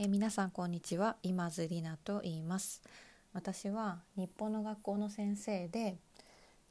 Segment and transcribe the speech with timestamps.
[0.00, 1.16] え皆さんこんにちは。
[1.24, 2.82] 今津里奈と言います。
[3.32, 5.96] 私は日本の学校の先生で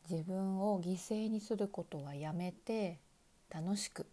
[0.10, 3.00] 自分を犠牲にすることはやめて
[3.54, 4.08] 楽しく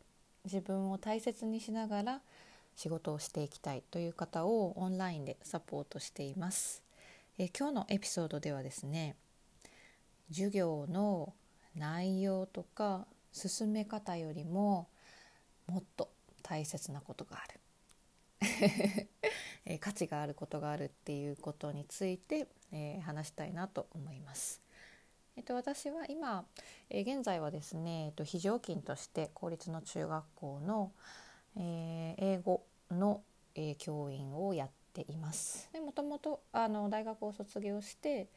[0.45, 2.21] 自分を大切にしながら
[2.74, 6.83] 仕事をしていきたいという方をオンラインでサポートしています、
[7.39, 9.15] え今日のエピソードではですね
[10.29, 11.33] 授業の
[11.77, 14.89] 内容とか進め方よりも
[15.69, 16.09] もっと
[16.43, 17.61] 大切なことがある。
[19.66, 24.63] え価値があることがあるっていうことについて、えー話したいなと思います。
[25.36, 26.46] えっと、私は今、
[26.90, 30.93] えー現在はですね、えっと、非常勤として公立の中学校の、
[31.57, 33.22] えー英語の、
[33.55, 35.70] えー教員をやっています。
[35.72, 38.28] でもともとあの大学を卒業して、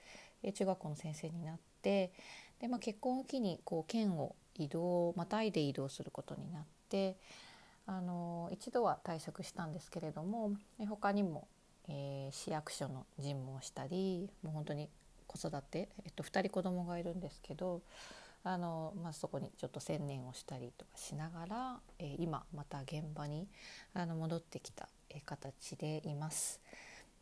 [0.44, 2.12] えー中学校の先生になって
[2.60, 7.18] で、まあ、結婚を機にこう県を移動またいで移動することになって
[7.88, 10.52] あの一度は退職したんですけれども
[10.90, 11.48] 他にも、
[11.88, 14.90] えー市役所の事務をしたりもう本当に
[15.26, 17.82] 子育て、えっと、2人子供がいるんですけど
[18.44, 23.48] あの、まあ、そこにちょっと専念をしたりとかしながら、えー今また現場に
[23.94, 24.90] あの戻ってきた、
[25.26, 26.60] 形でいます。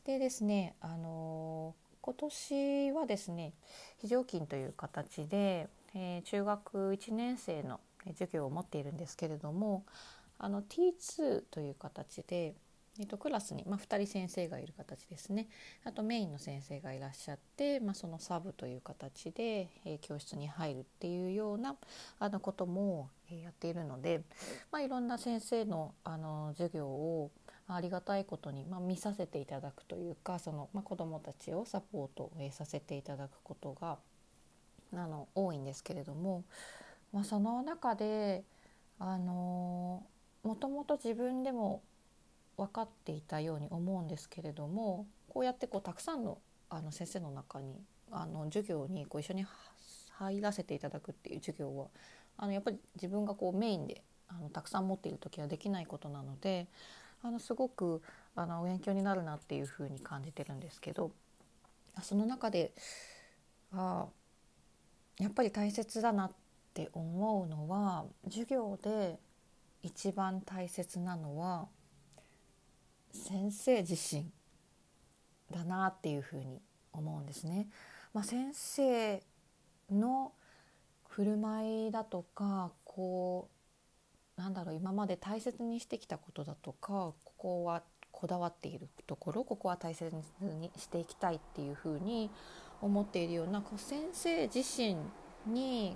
[0.04, 3.54] でですね、あの今年はですね
[4.00, 7.80] 非常勤という形で、えー中学1年生の
[8.14, 9.84] 授業を持っているんですけれども
[10.38, 12.56] あの T2 という形で、
[13.00, 15.48] えっとクラスに、まあ、2人先生がいる形ですね。
[15.84, 21.76] あとメインの先生がいらっしゃって、まあ、そのサブという形で、えー教室に入るっていうような
[22.20, 24.22] あのことも、えーやっているので、
[24.72, 27.32] まあ、いろんな先生のあの授業を
[27.68, 33.98] ありがたいことに、まあ、見させていただくというかその、まあ、子どもたちをサポート、えーさせていただくことが
[34.94, 36.44] あの多いんですけれども、
[37.12, 38.44] まあ、その中で
[39.00, 40.04] あの
[40.46, 41.82] もともと自分でも
[42.56, 46.38] 分かっていたように思うんですけれどもこうやってこうたくさんの
[46.70, 47.76] あの先生の中に
[48.12, 49.46] あの授業にこう一緒に
[50.12, 51.88] 入らせていただくっていう授業は
[52.38, 56.68] あのやっぱり自分がこうメインであのたくさん持っている時はできないことなので
[57.24, 58.02] あのすごく
[58.36, 61.12] あのお勉強になるなっていうふうに感じてるんですけど
[62.02, 62.72] その中で
[63.74, 64.06] あ
[65.20, 66.32] やっぱり大切だなっ
[66.74, 69.18] て思うのは授業で
[69.86, 71.68] 一番大切なのは
[73.12, 74.26] 先生自身
[75.52, 76.60] だなっていうふうに
[76.92, 77.68] 思うんですね。
[78.12, 79.22] まあ、先生
[79.92, 80.34] の
[81.08, 83.48] 振る舞いだとかこ
[84.38, 92.32] うなんだろう今まで大切にしてきたことだとかここはこだわっているところここは大切にしていきたいっていうふうに
[92.82, 94.98] 思っているようなこう先生自身
[95.46, 95.96] に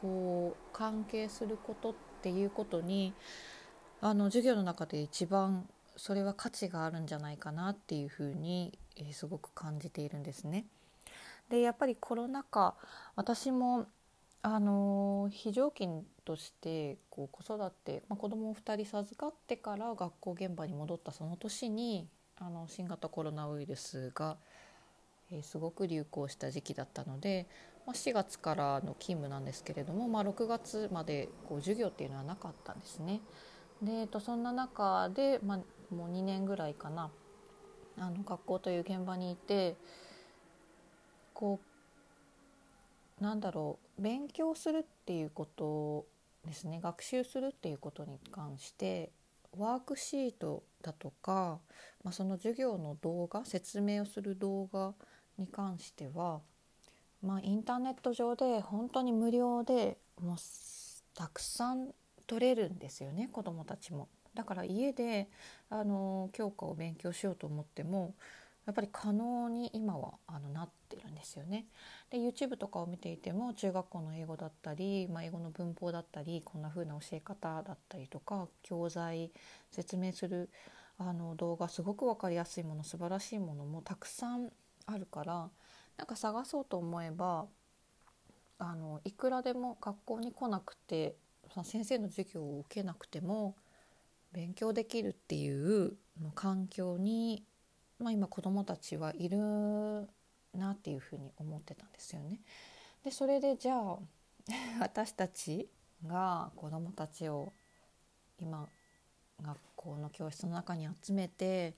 [0.00, 3.14] こう関係することっっていうことに
[4.00, 10.66] あの授業の中で一番それは価値があるんじゃないかなっていうふうに、えーすごく感じているんですね。
[11.48, 12.74] でやっぱりコロナ禍
[13.16, 13.86] 私も
[14.42, 24.36] あのー非常勤としてこう子育て、まあ、子供を2人授かってから学校現場に戻ったその年にあの新型コロナウイルスが、
[25.32, 27.48] えーすごく流行した時期だったので、
[27.88, 33.22] まあ、4月からの勤務なんですけれども、まあ、6月までこう授業っていうのはなかったんですね。
[33.82, 37.10] で、えっと、そんな中で、まあ、もう2年ぐらいかな
[37.96, 39.76] あの学校という現場にいて
[41.32, 41.60] こ
[43.20, 46.04] うなんだろう勉強するっていうこと
[46.46, 49.12] ですね学習するっていうことに関して
[49.56, 51.58] ワークシートだとか、
[52.04, 54.92] まあ、その授業の動画説明をする動画
[55.38, 56.40] に関しては、
[57.22, 60.36] まあ、インターネット上で本当に無料でもう
[61.14, 61.88] たくさん
[62.26, 64.08] 取れるんですよね子どもたちも。
[64.34, 65.28] だから家で
[65.68, 68.14] あの教科を勉強しようと思っても
[68.66, 71.66] やっぱり可能に今はあのなってるんですよね。
[72.10, 79.32] で YouTube とかを見ていても中学校の英語だったり、まあ、英語の文法だったりこんな風な教え方だったりとか教材
[79.72, 80.50] 説明する
[80.98, 84.50] あの動画すごく分かりやすいもの素晴らしいものもたくさん
[84.86, 85.48] あるから
[85.98, 87.46] なんか探そうと思えば
[88.58, 91.16] あのいくらでも学校に来なくて
[91.52, 93.56] その先生の授業を受けなくても
[94.32, 97.44] 勉強できるっていうの環境に、
[97.98, 99.38] まあ、今子どもたちはいる
[100.54, 102.40] なっていうふうに思ってたんですよね。
[103.04, 103.98] でそれでじゃあ
[104.80, 105.68] 私たち
[106.06, 107.52] が子どもたちを
[108.38, 108.68] 今
[109.40, 111.74] 学校の教室の中に集めて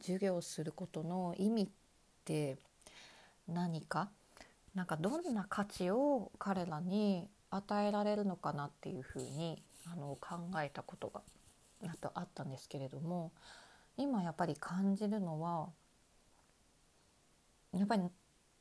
[0.00, 1.68] 授業することの意味っ
[2.24, 2.58] て
[3.48, 4.10] 何か？
[4.74, 11.22] なんかどんな価値を彼らに与えられるのかなっていうふうにあの考えたことが
[11.86, 13.30] あとあったんですけれども
[13.96, 15.68] 今やっぱり感じるのは
[17.72, 18.02] やっぱり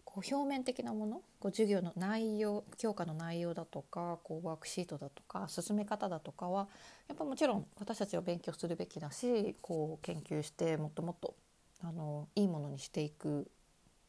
[0.06, 6.68] こう表面的なものこう授業の内容教科の内容だとかこうワークシートだとか進め方だとかは
[7.08, 11.34] やっぱもちろん私たちは勉強するべきだしこう研究してもっともっと
[11.82, 13.50] あのいいものにしていく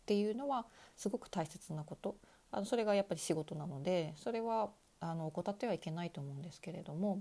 [0.04, 0.66] っていうのは
[0.98, 2.16] すごく大切なこと。
[2.50, 4.70] あのそれがやっぱり仕事なのでそれは
[5.00, 7.20] あの怠ってはいけないと思うんですけれども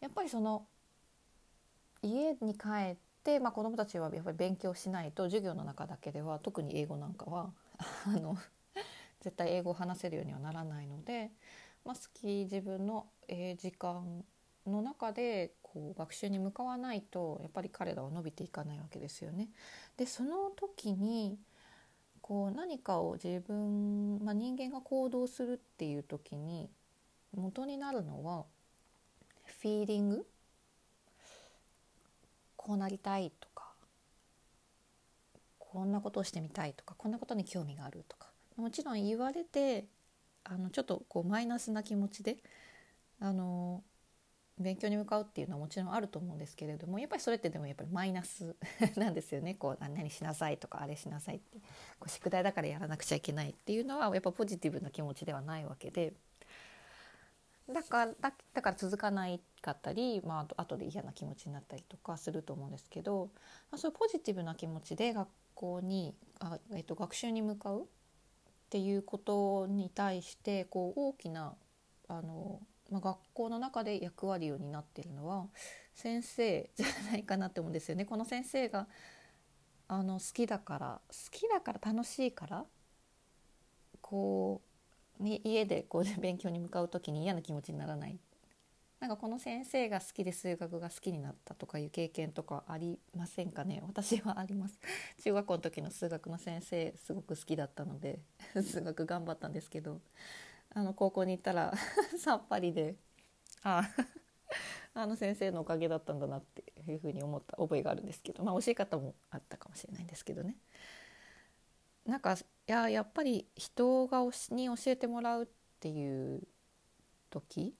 [0.00, 0.64] やっぱりその
[2.02, 7.50] 家に帰って、まあ、子どもたちはやっぱり勉強しないと授業の中だけでは特に英語なんかは
[8.06, 8.36] あの
[9.22, 11.32] 絶対英語を話せるようにはならないので、
[11.84, 14.24] まあ、好き自分の、えー、時間
[14.66, 19.50] の中でこう学習に向かわないとやっぱり彼らは伸びていかないわけですよね。
[19.98, 21.38] でその時に
[22.22, 26.70] こう何かを自分、まあ、人間が行動するっていう時に
[27.36, 28.44] 元になるのは
[29.44, 30.26] フィーリング？
[32.56, 33.74] こうなりたいとか
[35.58, 39.84] こんなことをしてみたいとかこんなことに興味があるとかもちろん言われて
[40.42, 42.38] あのちょっとこうマイナスな気持ちで
[43.20, 43.82] あの
[44.58, 48.56] 勉強に向かうっていうのはもちろんあると思うんですけれどもやっぱりそれってでもやっぱりマイナス
[48.96, 49.54] なんですよね。
[49.54, 51.58] こう何しなさいとかあれしなさいって。
[51.98, 56.14] こう宿題だからやらなくちゃいけないっていうのはやっぱポジティブな気持ちではないわけで。
[57.68, 58.12] だから
[58.54, 63.30] だから続かないかったり、まあと後で嫌な気持ちになったりとかすると思うんですけど、
[63.70, 67.84] まあ、そういうポジティブな気持ちで学校にあ、えっと、学習に向かうっ
[68.70, 71.54] ていうことに対してこう大きな
[72.08, 72.60] あの
[72.90, 75.46] まあ、学校の中で役割を担っているのは
[75.94, 78.04] 先生じゃないかなって思うんですよね。
[78.04, 78.86] この先生が
[79.88, 82.64] あの好きだから好きだから楽しいから
[84.00, 84.60] こ
[85.20, 88.18] う、ね、家でこう 勉強に向かう時に嫌な気持ちにならない。
[88.98, 93.82] なんかこの先生が好きで数学が好きになったとかいう経験とかありませんかね？
[93.86, 94.78] 私はあります。
[95.22, 98.20] 中学校の時の数学の先生すごく好きだったので
[98.62, 100.00] 数学頑張ったんですけど。
[100.76, 101.72] あの高校に行ったら
[102.20, 102.96] さっぱりで
[103.62, 103.82] あ
[104.92, 110.58] あの先生のおかげだったんだなっていうふうに思った覚えがあるんですけどまあ教え方もあったかもしれないんですけどね。
[112.04, 112.36] なんかい
[112.66, 114.20] ややっぱり人が
[114.50, 115.46] に教えてもらうっ
[115.80, 116.46] ていう
[117.30, 117.74] 時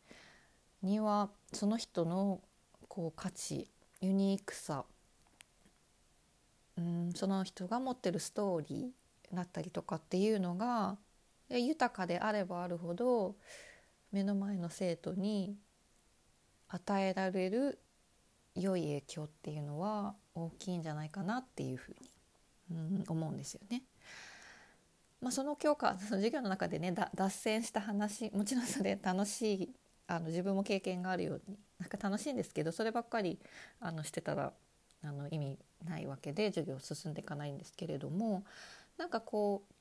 [0.81, 2.41] にはその人の
[2.89, 3.69] こう価値
[4.01, 4.87] ユニークさ
[6.79, 10.97] うんその人が持ってるストーリーだったりとかっていうのが
[11.49, 13.37] 豊かであればあるほど
[14.13, 15.57] 目の前の生徒に
[16.69, 17.79] 与えられる
[18.55, 21.97] 良い影響っていうのは大きいんじゃないかなっていうふう
[22.71, 23.83] に、思うんですよね。
[25.21, 29.75] まあ、その教科その 授業の中でね脱線した話もちろんそれ楽しい
[30.07, 33.39] あの自分も経験があるようになんか楽しいんですけどそればっかり
[33.81, 34.53] あのしてたら
[35.03, 38.45] あの意味ないわけで授業進んでいかないんですけれども
[38.99, 39.75] なんかこう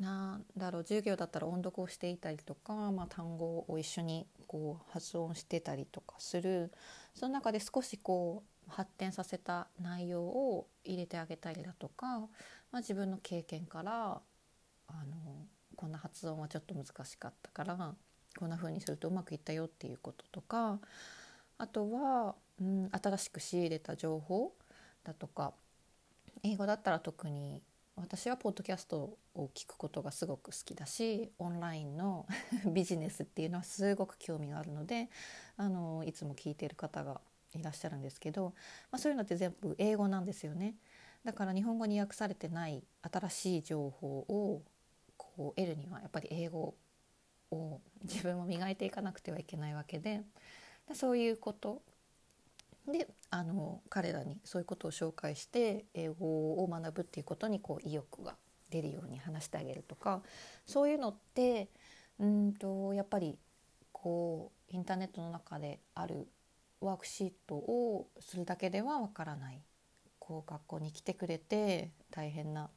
[0.00, 6.72] なんだろう授業だったら音読をしていたりとか、まあ、単語を一緒にこう発音してたりとかする。
[7.14, 12.28] その中で少しこう発展させた内容を入れてあげたりだとか、ま
[12.72, 14.20] あ、自分の経験から
[14.88, 15.46] あの
[15.76, 17.94] こんな発音はちょっと難しかったから
[18.38, 20.78] こんな風にするとうまくいったよっていうこととか
[21.58, 24.52] あとは、うん、新しく仕入れた情報
[25.04, 25.52] だとか
[26.42, 27.62] 英語だったら特に
[27.96, 32.26] 私はポッドキャストを聞くことがすごく好きだしオンラインの
[32.72, 35.10] ビジネスっていうのはすごく興味があるので
[35.56, 37.20] あのいつも聞いている方が
[37.54, 38.54] いらっしゃるんですけど、
[38.90, 40.76] まあ、そういうのって全部英語なんですよね。
[41.24, 44.62] だから日本語に訳されてない新しい情報を
[45.16, 46.74] こう得るにはやっぱり英語
[47.50, 50.22] を自分も磨いていかなくてはいけないわけで
[50.94, 51.82] そういうこと
[52.86, 58.36] であの彼らにそういうことを紹介して英語を学ぶっていうことにこう意欲が
[58.70, 60.22] 出るように話してあげるとか
[60.66, 61.68] そういうのって
[62.18, 63.38] うんとやっぱり
[63.92, 66.26] こうインターネットの中である
[66.80, 69.62] ワークシートをするだけではわからない。
[70.18, 72.70] こう学校に来てくれて大変な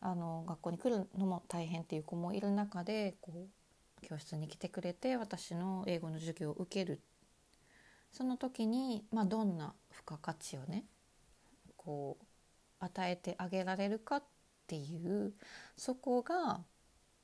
[0.00, 7.02] あの学校に来るのも大変っていう子もいる中でこう教室に来てくれて私の英語の授業を受ける
[8.12, 10.84] その時に、まあ、どんな付加価値をね
[11.76, 12.24] こう
[12.80, 14.22] 与えてあげられるかっ
[14.66, 15.32] ていう
[15.76, 16.60] そこが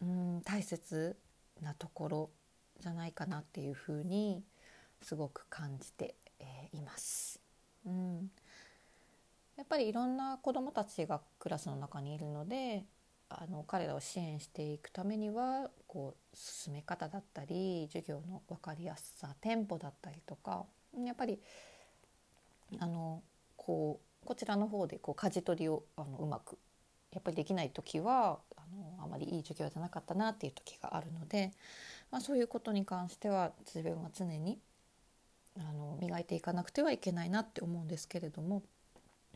[0.01, 1.17] うん大切
[1.63, 2.31] なところ
[2.81, 4.43] じゃないかなっていうふうに
[5.03, 7.41] すごく感じて、えー、います。
[7.87, 8.31] うん、
[9.57, 12.85] やっぱりいろんな子どもたちがクラスの中にいるので
[13.29, 20.65] あの彼らを支援していくためにはこう進め方だったり授業の分かりやすさテンポだったりとか
[21.05, 21.41] やっぱり
[22.79, 23.23] あの
[23.57, 26.59] こうこちらの方でこう舵取りをあのうまく
[27.13, 28.61] やっぱりできない時はあ
[28.99, 31.53] のあまりいい授業じゃなかったなっていう時があるので、
[32.11, 34.59] まあ、そういうことに関しては自分は常に
[35.59, 38.63] あの磨いていかなくてはいけないなって思うんですけれども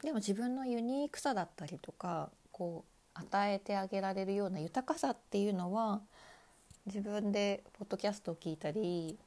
[0.03, 6.01] でも自分のユニークさだったりとかこう与えてあげられるような豊かさっていうのは
[6.87, 9.19] 自分でポッドキャストを聞いたり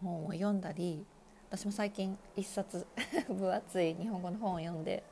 [0.00, 1.04] 本を読んだり
[1.50, 2.86] 私も最近一冊
[3.28, 5.02] 分厚い日本語の本を読んで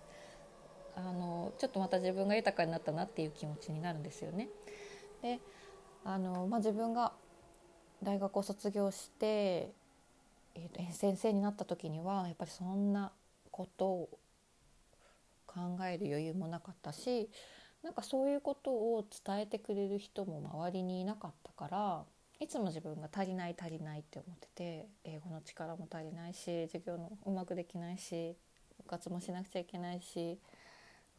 [0.94, 4.48] あのちょっとまた自分が豊かになったなっていう気持ちになるんですよね。
[5.22, 5.40] で
[6.04, 7.12] あの、まあ、自分が
[8.02, 9.72] 大学を卒業して、
[10.54, 13.12] えーと、先生になった時にはやっぱりそんな
[13.50, 14.08] ことを
[15.46, 17.28] 考える余裕もなかったし
[17.86, 22.02] なんかそういうことを伝えてくれる人も周りにいなかったから
[22.40, 28.34] いつも自分が足りない足りないって思ってて英語の力も足りないし授業のうまくできないし
[28.78, 30.36] 部活もしなくちゃいけないし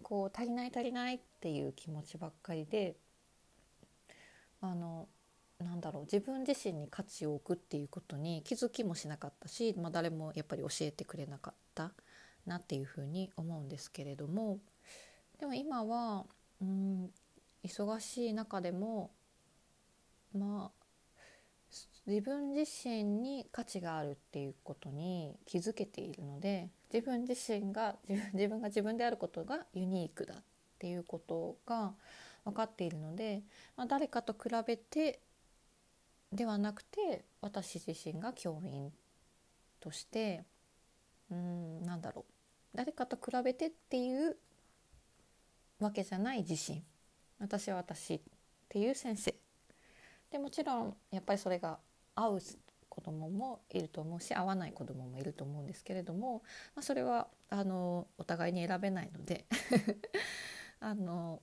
[0.03, 2.97] こう足りない足りないっていう気持ちばっかりで
[4.59, 5.07] あの
[5.59, 11.93] なんだろう自分自身に価値を置くっていうことに気づきもしなかったし、まあ、誰もやっぱり教えてくれなかった
[12.45, 14.59] なっていうふうに思うんですけれども
[15.39, 16.25] でも今は
[16.61, 17.09] うん
[17.63, 19.11] 忙しい中でも
[20.33, 20.77] まあ
[22.05, 30.37] 自分自身に価値があるっていうことに気づけているので自分自身が自分自分が自分であることがユニークだっ
[30.79, 31.93] ていうことが
[32.45, 33.43] 分かっているので、
[33.75, 35.19] まあ、誰かと比べて
[36.31, 38.91] ではなくて私自身が教員
[39.81, 40.45] として
[41.29, 42.31] うんなんだろう。
[42.75, 44.37] 誰かと比べてっていう
[45.79, 46.83] わけじゃない自信。
[47.39, 48.21] 私は私っ
[48.69, 49.33] ていう先生。
[50.31, 51.79] でもちろんやっぱりそれが
[52.15, 52.41] 合う
[52.89, 56.41] 子供ももいると思うし合わない子供もいると思うんですけれども、
[56.75, 59.45] まあ、それはあのお互いに選べないので
[60.81, 61.41] あの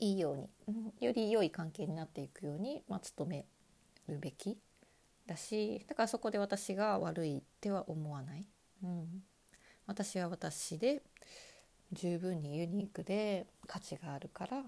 [0.00, 0.32] いいよ
[0.66, 3.46] うにより良い関係になっていくように、まあ、努め
[4.08, 4.58] るべき
[5.26, 8.44] だしだからそこで私が悪いっては思わない、
[8.82, 9.22] うん、
[9.86, 11.02] 私は私で
[11.94, 14.66] 十分にユニークで価値があるから、ま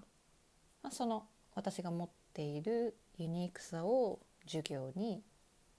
[0.85, 5.23] あ、その私が持っているユニークさを授業に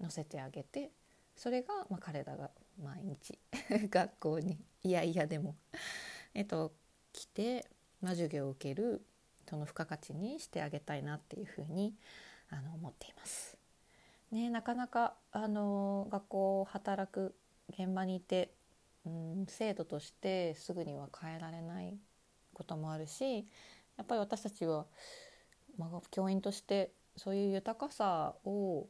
[0.01, 0.91] 載せてあげて
[1.35, 2.49] それが、まあ、彼らが
[2.83, 3.37] 毎日
[3.89, 5.55] 学校にいやいやでも
[6.33, 6.73] えっと
[7.13, 7.65] 来て、
[8.01, 9.01] まあ、授業を受ける
[9.49, 11.95] その付加価値にしてあげたいなっていうふうに
[12.49, 13.57] あの思っています。
[14.31, 17.33] ね、なかなかあの学校働く
[17.69, 18.53] 現場にいて、
[19.07, 21.97] うん、制度としてすぐには変えられない
[22.53, 23.47] こともあるし
[23.97, 24.85] やっぱり私たちは、
[25.77, 28.87] まあ、教員としてそういう豊かさを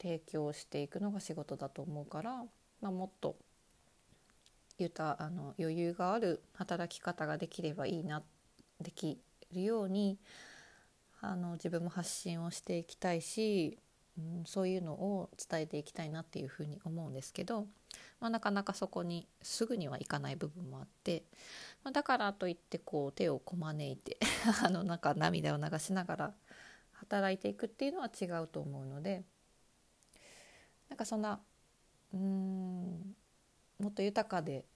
[0.00, 2.44] 提供していくのが仕事だと思うから、
[2.80, 3.36] まあ、もっと
[4.78, 8.22] ゆたあの余裕がある働き方ができればいいな
[8.80, 9.18] でき
[9.52, 10.18] るように
[11.20, 13.78] あの自分も発信をしていきたいし、
[14.18, 17.66] うん、そういうのを伝えていきたいなっていうふうに思うんですけど、
[18.22, 21.24] まあ、なかなかそこにすぐにはいかない部分もあって、
[21.82, 24.16] まあ、だからといってこう手をこまねいて
[24.62, 26.34] あのなんか涙を流しながら
[26.92, 29.24] 働いていくっていうのは違うと思うので
[30.88, 31.40] なんかそんな
[32.14, 33.16] うん
[33.80, 34.66] もっと豊かで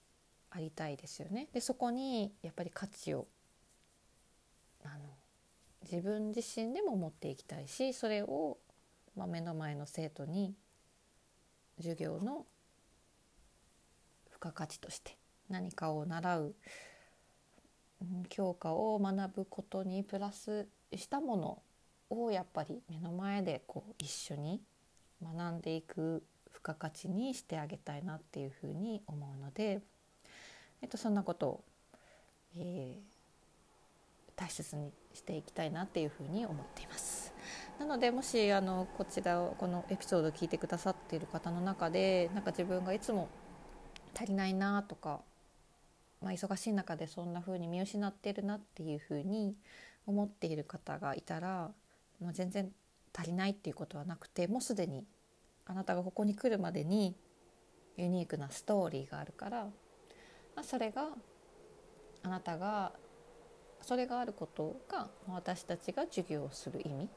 [0.50, 1.46] ありたいですよね。
[1.52, 3.28] でそこにやっぱり価値を
[4.82, 5.04] あの
[5.82, 8.58] 自分自身でも持っていきたいしそれを、
[9.14, 10.56] まあ、目の前の生徒に
[11.76, 12.44] 授業の
[14.46, 15.16] 付加価値として
[15.48, 16.54] 何かを習う、
[18.02, 21.62] うん、教科を学ぶことにプラスしたもの
[22.10, 24.60] をやっぱり目の前でこう一緒に
[25.22, 26.22] 学んでいく
[26.52, 29.80] 付加価値にしてあげたいなっていうふうに思うので、
[30.82, 31.64] えっと、そんなことを、
[32.56, 33.16] えー、
[34.36, 37.32] 大切にしていきたいなっていうふうに思っています。
[37.78, 43.28] なのでもしあのこちらをこのエピソードを聞いてくださっている方の中でなんか自分がいつも
[44.14, 45.20] 足りないなとか、
[46.22, 49.56] まあ、忙しい中でそんな風に見失ってるなっていう風に
[50.06, 51.70] 思っている方がいたら
[52.20, 52.70] もう全然
[53.16, 55.04] 足りないっていうことはなくてもうすでに
[55.66, 57.16] あなたがここに来るまでに
[57.96, 59.70] ユニークなストーリーがあるから、ま
[60.56, 61.08] あ、それが
[62.22, 62.92] あなたが
[63.80, 67.08] それがあることが私たちが授業をする意味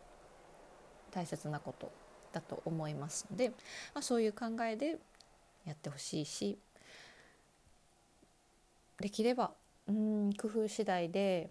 [1.11, 1.91] 大切なこと
[2.31, 3.55] だと思いますので、ま
[3.95, 4.97] あ、そういう考えで
[5.65, 6.57] やってほしいし
[8.99, 9.51] できれば
[9.87, 11.49] うん工夫次第で、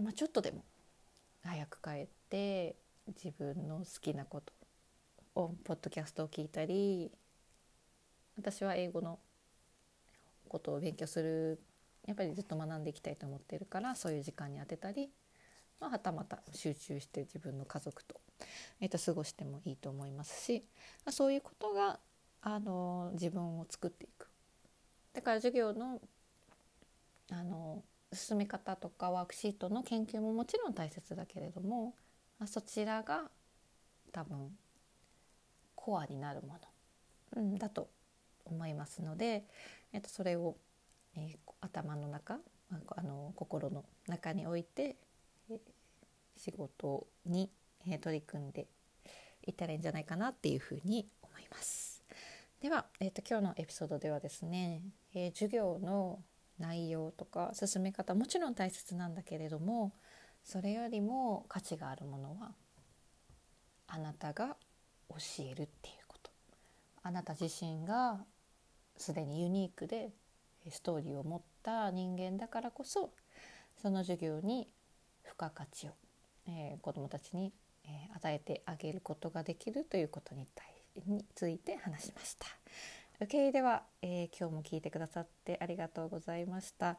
[0.00, 0.64] まあ、ちょっとでも
[1.42, 2.76] 早く帰って
[3.08, 4.52] 自分の好きなこと
[5.34, 7.10] をポッドキャストを聞いたり
[8.36, 9.18] 私は英語の
[10.48, 11.60] ことを勉強する
[12.06, 15.10] やっぱりずっと学んでいきたいと思ってるからそういう時間に当てたり、
[15.80, 18.20] まあ、はたまた集中して自分の家族と,、
[18.80, 20.64] えー、と過ごしてもいいと思いますし、
[21.04, 22.00] まあ、そういうことが
[22.42, 24.28] あの自分を作っていく。
[25.12, 26.00] だから授業の
[27.30, 31.94] あの進め方とかワークシートの研究ももちろん大切だけれども、
[32.46, 33.30] そちらが
[34.12, 34.50] 多分
[35.74, 36.58] コアになるも
[37.34, 37.88] の、うん、だと
[38.44, 39.44] 思いますので、
[39.92, 40.56] えっと、それを、
[41.16, 42.38] えー、頭の中
[42.70, 44.96] あの心の中に置いて、
[46.36, 47.50] 仕事に、
[47.86, 48.66] えー、取り組んで
[49.46, 52.02] いったらいいんじゃないかなっていうふうに思います。
[52.60, 54.82] では、えーと、今日のエピソードではですね、
[55.14, 56.20] えー、授業の
[56.62, 59.92] 内容とか進め方もちろん大切なんだけれども
[60.44, 62.52] それよりも価値があるものは
[63.88, 64.56] あなたが
[65.10, 66.30] 教えるっていうこと
[67.02, 68.20] あなた自身が
[68.96, 70.10] すでにユニークで
[70.70, 73.10] ストーリーを持った人間だからこそ
[73.80, 74.68] その授業に
[75.24, 75.90] 付加価値を、
[76.46, 77.52] えー、子どもたちに、
[77.84, 80.66] え、与えてあげることができるということに対
[81.06, 82.61] について話しました。
[83.20, 86.98] OK では、えー、今日も聞いてくださってありがとうございました。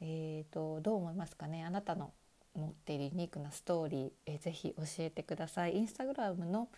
[0.00, 1.64] えーと、どう思いますかね？
[1.64, 2.12] あなたの
[2.54, 5.76] 持っているユニークなストーリー、えー、ぜひ教えてください。
[5.76, 6.68] インスタグラムの、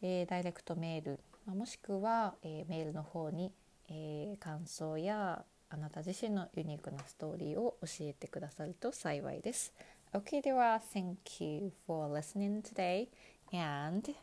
[0.00, 3.52] えー、ダイレクトメール、ま、もしくは、えー、メールの方に、
[3.88, 9.72] えー、感想やあなた自身のユニークなストーリーを教えてくださると幸いです。
[10.12, 13.08] OK では Thank you for listening today
[13.52, 14.14] and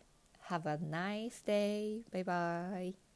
[0.48, 2.04] have a nice day.
[2.12, 3.09] Bye bye.